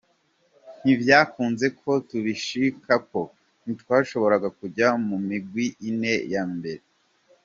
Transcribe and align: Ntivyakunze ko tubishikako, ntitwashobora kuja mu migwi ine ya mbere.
Ntivyakunze 0.81 1.65
ko 1.79 1.91
tubishikako, 2.07 3.21
ntitwashobora 3.63 4.35
kuja 4.59 4.87
mu 5.07 5.17
migwi 5.27 5.65
ine 5.89 6.13
ya 6.33 6.43
mbere. 6.55 6.81